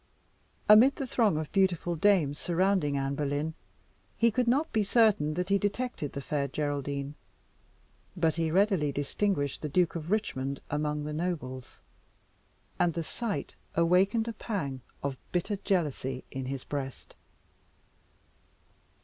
[0.67, 3.53] Amid the throng of beautiful dames surrounding Anne Boleyn
[4.17, 7.13] he could not be certain that he detected the Fair Geraldine;
[8.17, 11.81] but he readily distinguished the Duke of Richmond among the nobles,
[12.79, 17.13] and the sight awakened a pang of bitter jealousy in his breast.